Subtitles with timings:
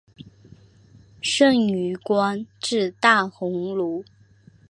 [1.21, 4.03] 盛允官至大鸿胪。